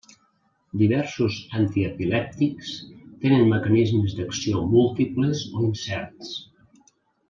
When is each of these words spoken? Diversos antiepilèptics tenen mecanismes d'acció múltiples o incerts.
Diversos 0.81 1.37
antiepilèptics 1.59 2.73
tenen 3.21 3.47
mecanismes 3.55 4.19
d'acció 4.21 4.67
múltiples 4.75 5.49
o 5.55 5.67
incerts. 5.71 6.39